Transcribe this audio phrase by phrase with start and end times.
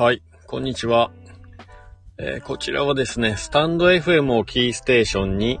[0.00, 1.10] はい、こんにちは。
[2.16, 5.60] えー、こちらはですね、スタンド FM をキーステーションに、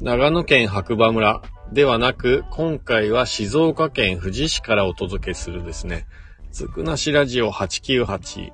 [0.00, 6.06] 長野県白馬村ではなく、今回は静岡県富士市からお届けするですね、
[6.50, 8.52] つくなしラジオ898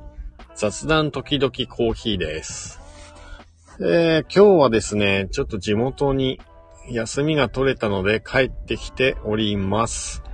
[0.56, 2.80] 雑談時々コーヒーです。
[3.78, 6.40] えー、今日はですね、ちょっと地元に
[6.90, 10.24] 休みが取れたので帰ってきております。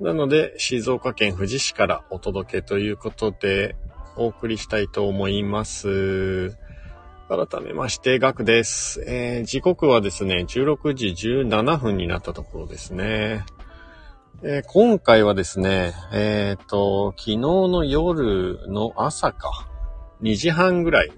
[0.00, 3.76] なので、静岡県富士市からお届けということで、
[4.20, 6.54] お送りしたいと思います。
[7.30, 9.02] 改めまして、ガクです。
[9.06, 13.46] えー、時刻はですね、16時17分になったところですね。
[14.42, 19.66] えー、今回はですね、えっ、ー、と、昨日の夜の朝か、
[20.20, 21.08] 2時半ぐらい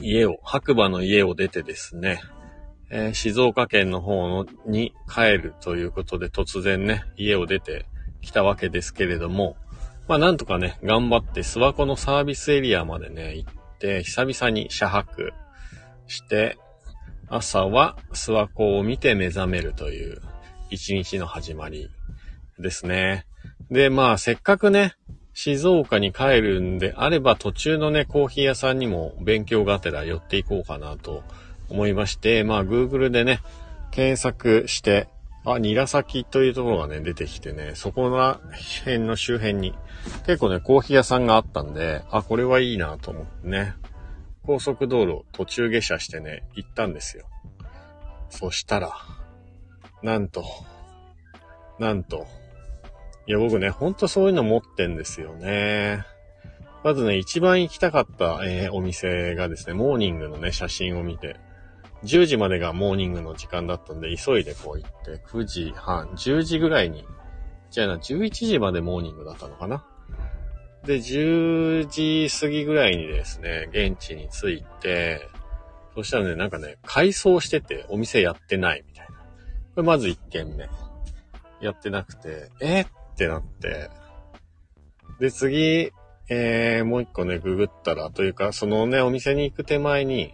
[0.00, 2.20] に、家を、白馬の家を出てですね、
[2.88, 7.86] えー、静岡県の方のに帰るということで突然ね、家を出て
[8.20, 9.56] きたわけですけれども、
[10.08, 15.34] まあなんとかね、頑張って諏訪湖のサービスエリアまでね、行って、久々に車泊
[16.06, 16.56] して、
[17.28, 20.22] 朝は諏訪湖を見て目覚めるという
[20.70, 21.90] 一日の始まり
[22.58, 23.26] ですね。
[23.70, 24.94] で、まあせっかくね、
[25.34, 31.22] 静岡に帰るんであれば途中のね、コーヒー屋さんにも勉強がてら寄っていこうかなと
[31.68, 33.40] 思いまして、まあ Google でね、
[33.90, 35.06] 検索して、
[35.44, 38.40] あ、韮崎というところがね、出てきてね、そこら
[38.84, 39.74] 辺の周辺に
[40.26, 43.74] 結構ね、コーヒー屋さんがあったんで、あ、これはいいなと思ってね、
[44.44, 47.26] 高速道路途中下車してね、行ったんですよ。
[48.30, 48.92] そしたら、
[50.02, 50.44] なんと、
[51.78, 52.26] なんと、
[53.26, 56.04] いや僕ね、ほんとそういうの持ってんですよね。
[56.84, 61.36] まずね、一番行きたかった、えー、お店がですね、モーニングのね、写真を見て、
[62.04, 67.04] 10時までがモーニングの時間だったんで、急いでこう行って、9時半、10時ぐらいに、
[67.70, 69.84] じゃあな、11時までモーニングだったのかな？
[70.84, 75.28] で、10時過ぎぐらいにですね、現地に着いて、
[75.94, 79.16] そしたらね、なんかね、改装してて、お店やってないみたいな。
[79.16, 79.22] こ
[79.78, 80.68] れまず1軒目。
[81.60, 83.90] やってなくて、えってなって、
[85.18, 85.90] で、次、
[86.28, 90.32] えー、もう一個ね、ググったら、というか、そのね、お店に行く手前に、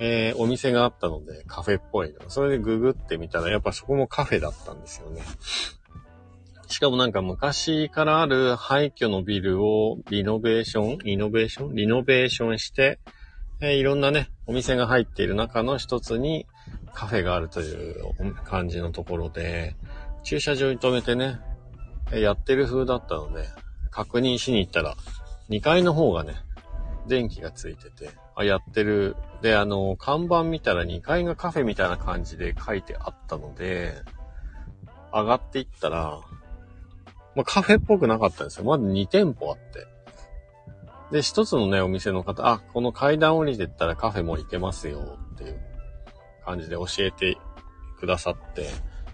[0.00, 2.28] えー、お店があったので、カフェっぽいの。
[2.28, 5.22] それでググってみたら、やっぱそこもカフェだったんですよね。
[6.66, 10.98] しかもなんか昔からある廃墟のビルをリノベーション？
[11.04, 11.74] リノベーション？
[11.74, 12.98] リノベーションして、
[13.60, 16.46] えー、いろんなね、お店が入っている中の一つに
[16.92, 19.76] カフェがあるという感じのところで、
[20.24, 21.38] 駐車場に停めてね、
[22.12, 23.46] やってる風だったので、
[23.90, 24.96] 確認しに行ったら、
[25.50, 26.34] 2階の方がね、
[27.06, 28.10] 電気がついてて、
[28.42, 29.16] やってる。
[29.42, 33.94] で、あの、看板見たら2階がカフェみたいな感じで書いてあったので、
[35.12, 36.20] 上がっていったら、
[37.36, 38.64] まあ、カフェっぽくなかったんですよ。
[38.64, 39.86] まだ2店舗あって。
[41.12, 45.60] で、一つのね、お店の方、あ、この階段降りてったらカフェも行けますよっていう
[46.44, 47.38] 感じで教えて
[48.00, 48.70] くださって、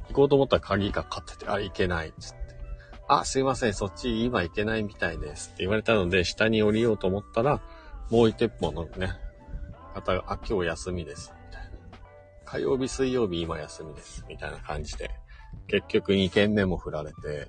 [0.09, 2.41] 行こうと思ったら鍵がかってて、あ、行けないっつって。
[3.09, 7.61] あ、すいません、そっち今行けないみたいですって言われたので、下に降りようと思ったら、
[8.11, 9.13] もう一店舗のね、
[9.95, 11.33] 方が、あ、今日休みです。
[11.49, 11.71] みたいな。
[12.45, 14.25] 火曜日、水曜日今休みです。
[14.29, 15.11] みたいな感じで、
[15.69, 17.49] 結局2件目も振られて、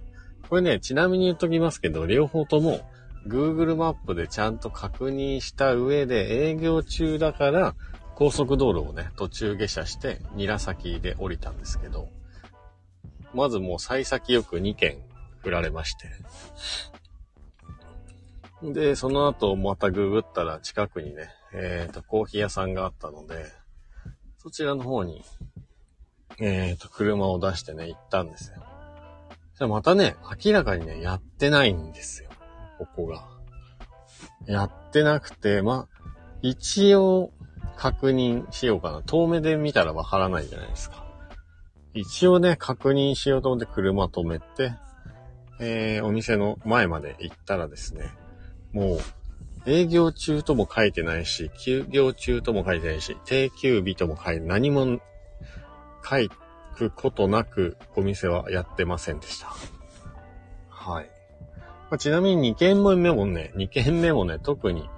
[0.49, 2.81] これね、ちなみに言っときますけど、両方とも
[3.27, 7.75] Google マップでちゃんと確認した上で営業中だから、
[8.15, 12.09] 高速道路をね、途中下車して、韮崎で降りたんですけど、
[13.33, 14.99] まずもう幸先よく2件
[15.41, 16.07] 振られまして、
[18.63, 23.45] で、その後またググったら近くにね、えっ、ー、と、コーヒー屋さんがあったので、
[24.37, 25.23] そちらの方に、
[26.39, 28.63] えっ、ー、と、車を出してね、行ったんですよ。
[29.57, 32.29] じゃまたね、明らかにね、やってないんですよ。
[32.77, 33.27] ここが。
[34.47, 36.11] やってなくて、まあ、
[36.41, 37.31] 一応
[37.77, 39.01] 確認しようかな。
[39.03, 41.05] 遠目で見たらわからないじゃないですか。
[41.93, 44.73] 一応ね、確認しようと思って車止めて、
[45.59, 48.11] えー、お店の前まで行ったらですね、
[48.73, 48.99] もう、
[49.65, 54.99] 営業中とも書いてないし、休業中とも書いてないし、定休日とも書いて、何も
[56.03, 56.29] 書
[56.75, 59.53] くことなくお店はやってませんでした。
[60.69, 61.05] はい。
[61.91, 64.89] まあ、ちなみに2件目もね、2件目もね、特に、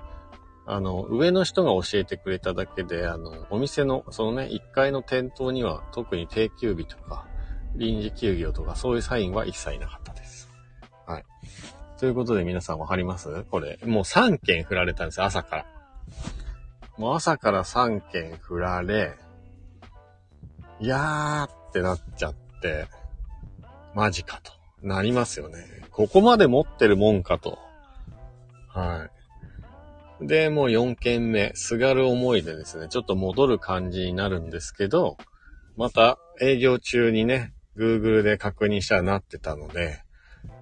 [0.65, 7.27] あの、上の人が教えてくれただけで、あの、お店の、そのね、1階の店頭には特に定休日とか、
[7.75, 10.49] 臨時休業とか、そういうサインは一切なかったです。
[11.05, 11.25] はい。
[12.03, 13.45] ということで皆さんわかります？
[13.49, 13.79] これ。
[13.85, 15.65] もう3件振られたんですよ、朝から。
[16.97, 19.13] もう朝から3件振られ、
[20.81, 22.87] いやーってなっちゃって、
[23.95, 24.51] マジかと。
[24.85, 25.63] なりますよね。
[25.91, 27.57] ここまで持ってるもんかと。
[28.67, 29.07] は
[30.21, 30.27] い。
[30.27, 35.15] で、もう4件目、すがる思いでですね、ちょっと戻る感じになるんですけど、
[35.77, 40.01] また営業中にね、Google で確認したらなってたので、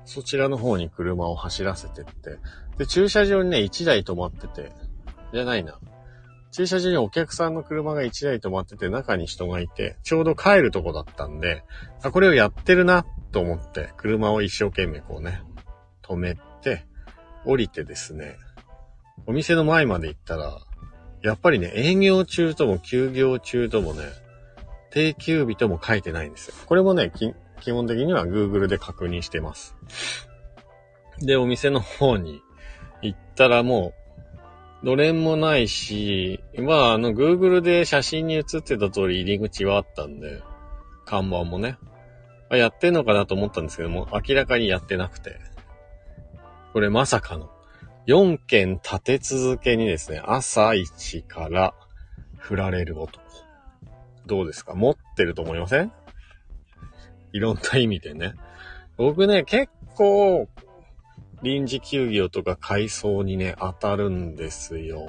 [0.06, 2.38] そちらの方に車を走らせてって、
[2.78, 4.72] で、駐車場にね、1台止まってて、
[5.33, 5.80] じゃないな。
[6.51, 11.63] 駐車場にお客さんの車が1台止まってて、中に人がいて、ちょうど帰るとこだったんで、
[12.04, 15.42] あ、これをやってるな、と思って、車を一生懸命こうね、
[16.01, 16.86] 止めて、
[17.45, 18.38] 降りてですね、
[19.25, 20.60] お店の前まで行ったら、
[21.24, 24.04] やっぱりね、営業中とも休業中ともね、
[24.92, 26.56] 定休日とも書いてないんですよ。
[26.66, 27.12] これもね、
[27.61, 29.75] 基本的には Google で確認してます。
[31.19, 32.41] で、お店の方に
[33.01, 33.93] 行ったらも
[34.83, 40.41] う、のれもないし、まあ、あの、Google で写真に写ってた通り入り口はあったんで、
[41.05, 41.77] 看板もね、
[42.49, 45.39] あやってんのかなと思ったんですけども、明らかにやってなくて。
[46.73, 47.51] これまさかの、
[48.07, 51.75] 4件立て続けにですね、朝一から
[52.37, 53.21] 振られる男。
[54.25, 54.73] どうですか？
[54.73, 55.91] 持ってると思いません？
[57.33, 58.33] いろんな意味でね。
[58.98, 60.48] 僕ね、結構、
[61.42, 65.07] 臨時休業とか改装にね、当たるんですよ。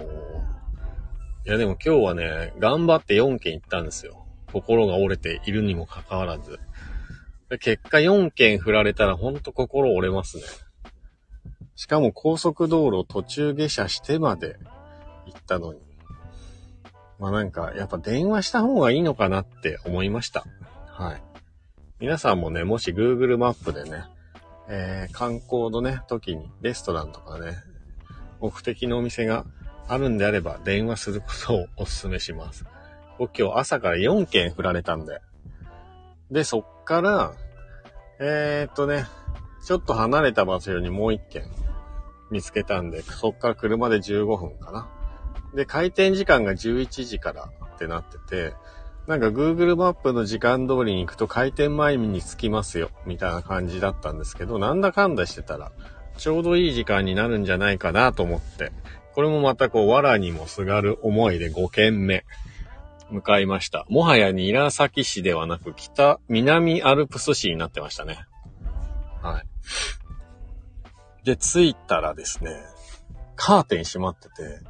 [1.44, 4.26] いやでも今日はね、頑張って4件行ったんですよ。
[4.52, 6.58] 心が折れているにもかかわらず。
[7.60, 10.44] 結果4件振られたらほんと心折れますね。
[11.74, 14.56] しかも高速道路途中下車してまで
[15.26, 15.80] 行ったのに。
[17.18, 20.44] まあなんか、やっぱ電話した方がいいのかなって思いました。
[20.86, 21.31] はい。
[22.02, 24.02] 皆さんもね、もし Google マップでね、
[24.68, 27.58] えー、観光のね、時にレストランとかね、
[28.40, 29.46] 目的のお店が
[29.86, 32.64] あるんであれば電話することをお勧めします。
[33.20, 35.20] 僕今日朝から4件振られたんで。
[36.32, 37.34] で、そっから、
[38.18, 39.06] えー、っとね、
[39.64, 41.44] ちょっと離れた場所にもう1件
[42.32, 44.88] 見つけたんで、そっから車で15分かな。
[45.54, 48.54] で、開店時間が11時からってなってて、
[49.06, 55.72] なんか Google マップの時間通りに行くと開店前に着きますよ、みたいな感じだったんですけど、なんだかんだしてたら、
[56.16, 58.72] ちょうどいい時間になるんじゃないかなと思って、
[59.14, 62.24] これもまたこう、藁にもすがる思いで5軒目、
[63.10, 63.84] 向かいました。
[63.88, 68.24] もはや韮崎市ではなく、北、南アルプス市になってましたね。
[69.20, 71.26] はい。
[71.26, 72.56] で、着いたらですね、
[73.36, 74.60] カーテン閉まってて、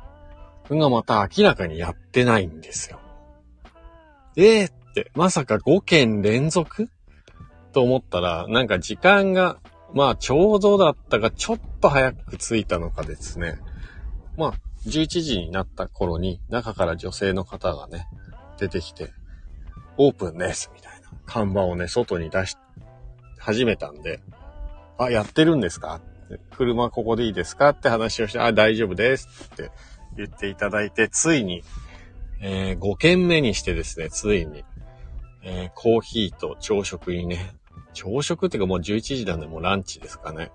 [0.66, 2.98] それがまた明らかにやってないんですよ。
[4.36, 6.88] えー、って、まさか5件連続？
[7.72, 9.58] と思ったら、なんか時間が、
[9.94, 13.58] まあちょうどだったか、ちょっと早く着いたのかですね。
[14.36, 14.54] まあ、
[14.86, 18.06] 11時になった頃に、中から女性の方がね、
[18.58, 19.10] 出てきて、
[19.98, 22.56] オープンです、みたいな看板をね、外に出し、
[23.38, 24.20] 始めたんで、
[24.98, 26.00] あ、やってるんですか？
[26.50, 27.70] 車ここでいいですか？
[27.70, 29.70] って話をして、あ、大丈夫ですって
[30.16, 31.62] 言っていただいて、ついに
[32.42, 34.64] えー、5軒目にしてですね、ついに、
[35.42, 37.54] えー、コーヒーと朝食にね、
[37.94, 40.50] 朝食っていうかもう11時なんでもうランチですかね。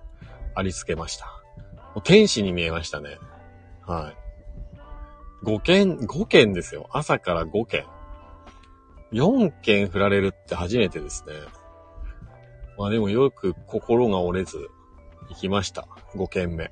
[0.53, 1.25] ありつけました。
[1.95, 3.17] もう天使に見えましたね。
[3.85, 5.45] はい。
[5.45, 6.89] 5件、5件ですよ。
[6.91, 7.85] 朝から5件。
[9.13, 11.33] 4件振られるって初めてですね。
[12.77, 14.69] まあでもよく心が折れず
[15.29, 15.87] 行きました。
[16.15, 16.69] 5件目。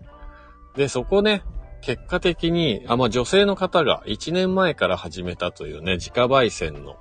[0.75, 1.43] で、そこね、
[1.86, 6.98] 結果的に、あ、まあ、女性の方が1年前から始めたというね、自家焙煎の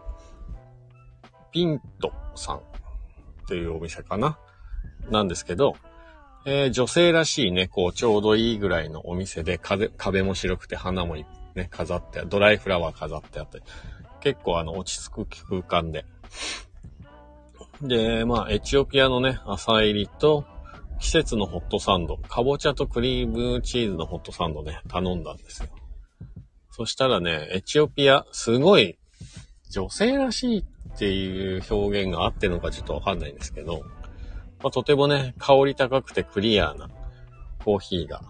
[1.53, 2.61] ピントさんっ
[3.49, 4.39] ていうお店かな？
[5.11, 5.77] なんですけど、
[6.45, 13.63] えー、女性らしいね、こう、ちょうどいいぐらいのお店で、壁も白くて花もね、飾って、ドライフラワー飾ってあって、
[14.21, 16.05] 結構あの、落ち着く空間で。
[17.81, 20.45] で、まあ、エチオピアのね、朝入りと、
[21.01, 25.69] 季節のホットサンド、かぼちゃとクリームチーズのホットサンドね、頼んだんですよ。
[26.71, 28.99] そしたらね、エチオピア、すごい
[29.71, 33.83] 女性らしいっていう表現があってのかちょっとわかんないんですけど、
[34.63, 36.89] まあ、とてもね、香り高くてクリアな
[37.65, 38.23] コーヒーが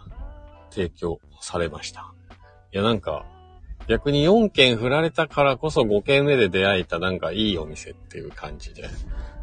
[0.71, 2.13] 提供されました。
[2.73, 3.25] いや、なんか、
[3.87, 8.89] 逆に4件振られたからこそ5件目で出会えたなんかいいお店っていう感じで。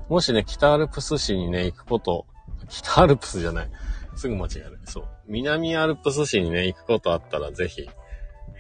[0.10, 2.26] もしね、北アルプス市にね、行くこと
[2.72, 3.70] 北アルプスじゃない。
[4.16, 4.80] すぐ間違える。
[4.86, 5.08] そう。
[5.28, 7.88] 南アルプス市にね、行くことあったらぜひ、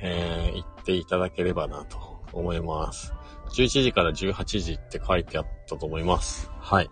[0.01, 3.13] えー、行っていただければなと思います。
[3.53, 6.49] 11時から18時って書いてあったと思います。
[6.59, 6.89] はい。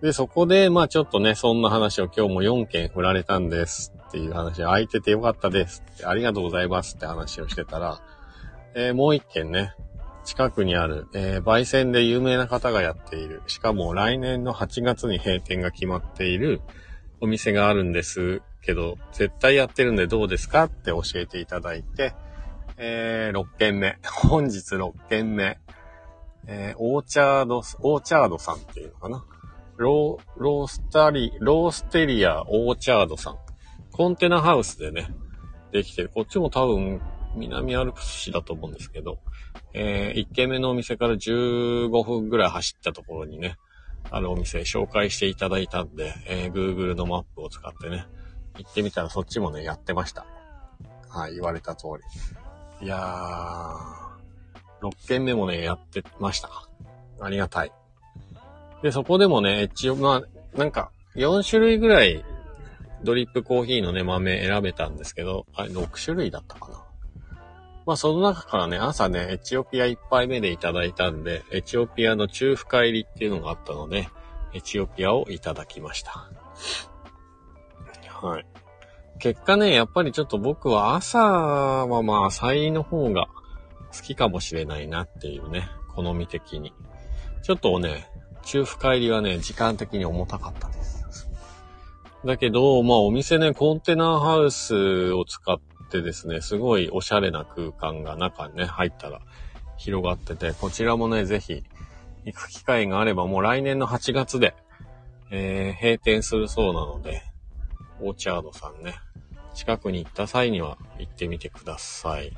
[0.00, 8.00] で、そこで、まあちょっとね、そんな話を今日も4件振られたんですっていう話、空いててよかったですって、ありがとうございますって話をしてたら、
[8.74, 9.74] えー、もう1件ね、
[10.24, 16.60] 近くにある、えー、焙煎で有名な方がやっている、しかも来年の8月に閉店が決まっている、
[17.20, 22.14] お店があるんですけど、絶対やってるんでどうですかって教えていただいて、
[22.76, 23.98] えー、6軒目。
[24.02, 25.58] 本日6軒目。
[26.46, 29.24] えー、オーチャード、オーチャードさんっていうのかな。
[29.76, 33.36] ロー、ロースタリ、ローステリアオーチャードさん。
[33.92, 35.14] コンテナハウスでね、
[35.70, 36.10] できてる。
[36.12, 37.00] こっちも多分、
[37.34, 39.18] 南アルプス市だと思うんですけど、
[39.74, 43.56] えー、1軒目のお店から15分ぐらい走ったところにね、
[44.10, 48.06] あるお店紹介していただいたんで、えー、Google のマップを使ってね、
[48.58, 50.26] 行ってみたらそっちもね、やってました。
[51.08, 51.88] はい、言われた通
[52.80, 52.86] り。
[52.86, 56.50] いやー、6軒目もね、やってました。
[57.20, 57.72] ありがたい。
[58.82, 62.24] で、そこでもね、一応、まあ、なんか、4種類ぐらい、
[63.04, 66.82] ドリップコーヒーのね、豆選べたんですけど、あれ、6種類だったかな。
[67.84, 74.08] まあ、その中からね、朝ね、エチオピア1杯目でいただいたんで、エチオピアの中深入りっていうのがあったので、
[74.54, 76.30] エチオピアをいただきました。
[78.22, 78.46] はい。
[79.18, 83.26] 結果ね、やっぱりちょっと僕は朝はまあ、浅いの方が
[83.94, 86.72] 好きかもしれないなっていうね、好み的に。
[87.42, 88.08] ちょっとね、
[88.44, 91.28] 中深入りはね、時間的に重たかったです。
[92.24, 95.58] だけど、まあお店ね、コンテナハウスを使っ
[95.92, 99.20] てですね、すごいおしゃれな空間が中にね、入ったら
[99.76, 101.62] 広がってて、こちらもね、ぜひ
[102.24, 104.54] 行く機会があればもう来年の8月で、
[105.30, 107.22] えー、閉店するそうなので、
[108.00, 108.94] オーチャードさんね、
[109.54, 112.36] 近くに行った際には行ってみてください。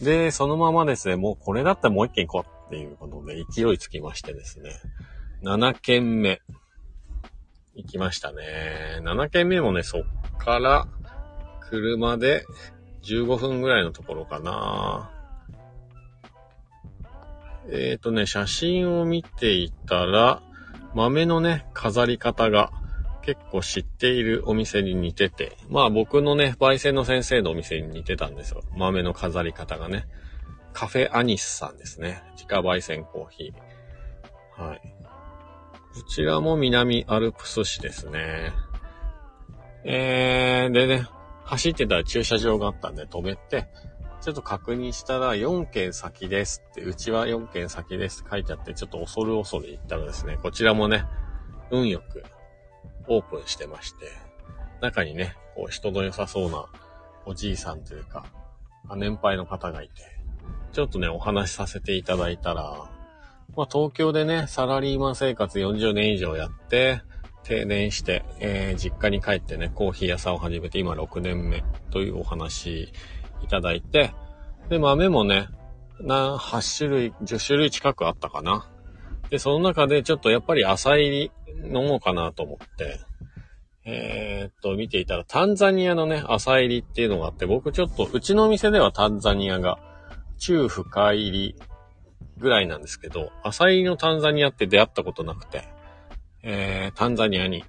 [0.00, 4.70] で、そのままですね、もうこれだったらもう一軒行こうっていうことで勢いつきましてですね、
[5.42, 6.40] 7軒目、
[7.74, 9.00] 行きましたね。
[9.00, 10.02] 7軒目もね、そっ
[10.38, 10.86] から、
[11.74, 12.46] 車で
[13.02, 15.10] 15分ぐらいのところかな。
[17.68, 20.42] えっ、ー、とね、写真を見ていたら、
[20.94, 22.70] 豆のね、飾り方が
[23.22, 28.62] 結構知っているお店に似てて、まあ僕のね、焙煎の先生のお店に似てたんですよ。
[28.76, 30.06] 豆の飾り方がね。
[30.72, 32.22] カフェアニスさんですね。
[32.32, 34.62] 自家焙煎コーヒー。
[34.62, 34.80] はい。
[35.94, 38.52] こちらも南アルプス市ですね。
[39.84, 41.06] えー、でね、
[41.44, 43.68] 走ってたら駐車場があったんで止めて、
[44.20, 51.04] ちょっと確認したら4件先ですって、うちは4件先ですって書いてあって、ちょっと恐る恐る行ったらですね、こちらもね、
[51.70, 52.24] 運よく
[53.08, 54.06] オープンしてまして、
[54.80, 56.66] 中にね、こう人の良さそうな
[57.26, 58.24] おじいさんというか、
[58.96, 59.92] 年配の方がいて、
[60.72, 62.90] ちょっとね、お話しさせていただいたら、
[63.56, 67.02] まあ、東京でね、サラリーマン生活40年以上やって、
[67.44, 72.92] 定年して、えー、実家に帰ってね、コーヒー屋さんを始めて今6年目というお話
[73.42, 74.12] いただいて、
[74.68, 75.48] で、豆もね、
[76.00, 78.68] な、8種類、10種類近くあったかな。
[79.30, 81.32] で、その中でちょっとやっぱり浅入り
[81.64, 83.00] 飲もうかなと思って、
[83.86, 89.78] えー、っと、見ていたらタンザニアのね、浅入りっていうのがあって、僕ちょっと、うちの店ではタンザニアが
[90.38, 91.56] 中深入り
[92.38, 95.68] ぐらいなんですけど、浅入りのタンザニアって出会ったことなくて、
[96.44, 97.64] えー、タンザニアに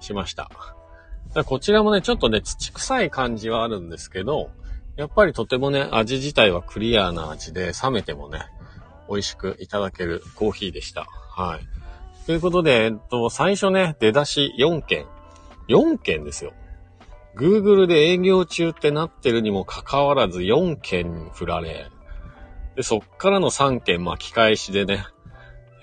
[0.00, 0.50] しました。
[1.46, 4.50] こちらもね、ちょっとね、土臭い感じはあるんですけど、
[4.96, 8.46] やっぱりとてもね、味自体はクリアな味で、冷めてもね、
[9.08, 11.06] 美味しくいただけるコーヒーでした。
[11.30, 12.26] はい。
[12.26, 15.06] ということで、えっと、最初ね、出だし4件。
[15.68, 16.52] 4件ですよ。
[17.36, 21.90] Google で営業中ってなってるにもかかわらず4件振られ、
[22.76, 25.04] で、そっからの3件巻き返しでね、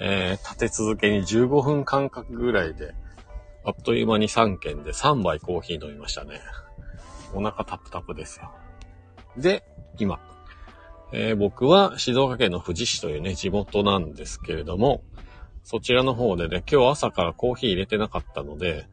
[0.04, 2.96] えー、立て続けに15分間隔ぐらいで、
[3.64, 6.42] あっという間に3件で3杯コーヒー飲みましたね。
[7.34, 8.52] お腹タプタプですよ。
[9.38, 9.64] で、
[10.00, 10.20] 今、
[11.14, 15.04] えー、僕は静岡県の富士市というね、地元なんですけれども、
[15.64, 18.88] そちらの方でね、今日朝からコーヒー入れてなかったので、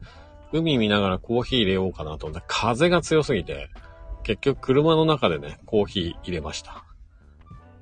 [0.53, 3.69] 海見ながらコーヒー入れようかなと思って、風が強すぎて、
[4.23, 6.83] 結局車の中でね、コーヒー入れました。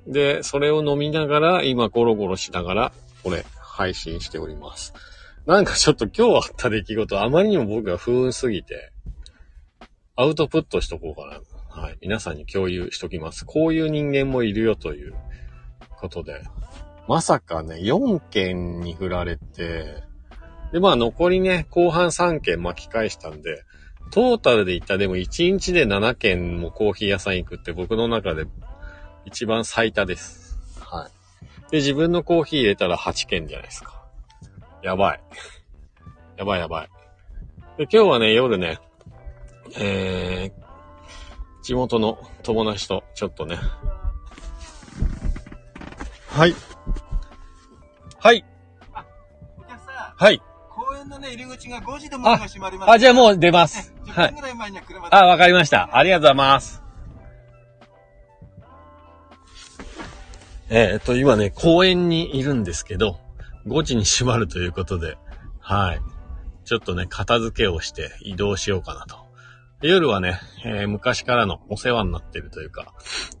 [0.06, 2.92] で、それを飲みながら、今ゴロゴロしながら、
[3.28, 4.94] これ、配信しております。
[5.44, 8.92] なんかちょっと今日あった出来事、あまりにも僕が不運すぎて、
[10.16, 11.82] アウトプットしとこうかな。
[11.82, 11.98] はい。
[12.00, 13.44] 皆さんに共有しときます。
[13.44, 15.14] こういう人間もいるよという
[16.00, 16.42] ことで。
[17.06, 20.02] まさかね、4件に振られて、
[20.72, 23.62] で、まあ残りね、後半3件巻き返したんで、
[24.10, 28.46] トータルで言ったらでも1日で7件もコーヒー屋さん行くって僕の中で
[29.26, 30.47] 一番最多です。
[31.68, 31.72] はい。
[31.72, 34.04] で、自分のコーヒー入れたら8件じゃないですか。
[34.82, 35.20] やばい。
[36.36, 36.88] やばいやばい。
[37.78, 38.78] で、今日はね、夜ね、
[39.76, 43.58] えー、地元の友達とちょっとね、
[46.28, 46.54] はい。
[48.18, 48.44] はい。
[48.92, 49.04] あ、
[49.58, 50.24] お客さん。
[50.24, 50.42] はい。
[50.70, 52.90] 公園のね、で入り口が5時で門が閉まります。
[52.92, 53.92] あ、じゃあもう出ます。
[54.04, 54.32] 10はい。
[54.32, 55.16] 分ぐらい前には車で。
[55.16, 55.90] あ、わかりました。
[55.92, 56.87] ありがとうございます。
[60.70, 63.18] えっ、と、今ね、公園にいるんですけど、
[63.66, 65.16] 5時に閉まるということで、
[65.60, 66.00] はい。
[66.64, 69.16] ちょっとね、片付けをして移動しようかなと。
[69.80, 72.92] 夜はね、えー昔からのお世話になってるというか、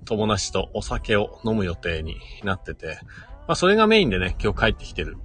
[0.04, 3.00] 友達とお酒を飲む予定になってて、
[3.46, 5.18] まあそれがメインでね、今日帰ってきてる。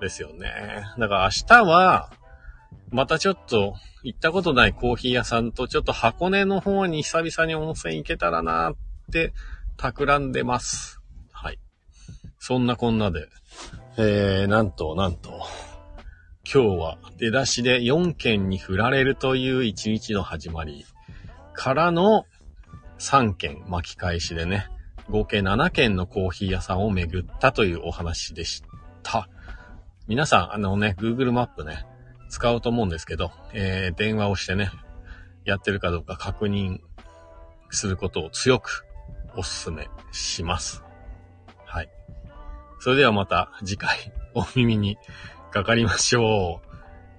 [0.00, 0.84] ですよね。
[0.98, 2.10] だから明日は、
[2.90, 8.76] またちょっと行ったことないコーヒー屋さんとちょっと箱根の方に久々に温泉行けたらなーっ
[9.12, 9.32] て
[9.78, 11.00] 企んでます。
[11.30, 11.60] はい。
[12.40, 13.28] そんなこんなで、
[13.96, 15.40] えー、なんとなんと、
[16.52, 20.84] 今日は出だしで4件に振られるという一日の始まり
[21.52, 22.24] からの
[22.98, 24.66] 3件巻き返しでね、
[25.08, 28.64] 合計7件のコーヒー屋さんを巡ったというお話でし
[29.04, 29.28] た。
[30.08, 31.86] 皆さん、あのね、Google マップね、
[32.28, 34.72] 使うと思うんですけど、えー、電話をしてね、
[35.44, 36.80] やってるかどうか確認
[37.70, 38.87] することを強く
[39.38, 40.82] おすすめします。
[41.64, 41.90] はい。
[42.80, 44.98] それではまた次回 お耳に
[45.52, 46.68] かかりましょう。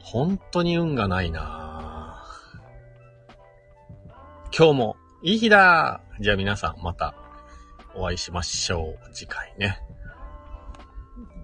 [0.03, 2.25] 本当に運がないな
[4.57, 7.13] 今日もいい日だじゃあ皆さんまた
[7.93, 9.13] お会いしましょう。
[9.13, 9.81] 次回ね。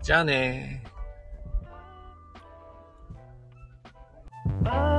[0.01, 4.94] じゃあねー。